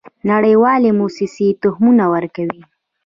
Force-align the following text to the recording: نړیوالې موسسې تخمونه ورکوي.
نړیوالې 0.29 0.91
موسسې 0.99 1.47
تخمونه 1.61 2.03
ورکوي. 2.13 2.61